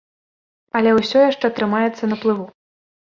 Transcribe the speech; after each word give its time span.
Але 0.79 0.93
ўсё 0.99 1.19
яшчэ 1.25 1.51
трымаецца 1.59 2.03
на 2.09 2.17
плыву. 2.25 2.45